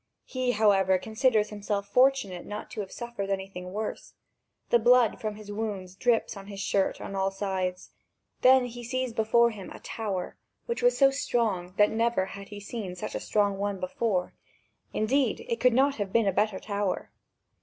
[0.25, 4.15] He, however, considers himself fortunate not to have suffered anything worse.
[4.71, 7.91] The blood from his wounds drips on his shirt on all sides.
[8.41, 12.59] Then he sees before him a tower, which was so strong that never had he
[12.59, 14.33] seen such a strong one before:
[14.91, 17.11] indeed, it could not have been a better tower.